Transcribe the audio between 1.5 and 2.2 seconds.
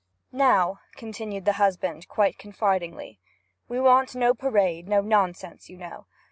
husband,